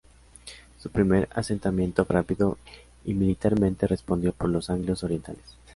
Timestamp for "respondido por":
3.85-4.49